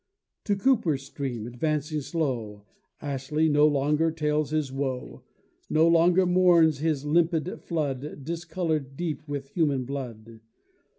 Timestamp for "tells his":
4.09-4.71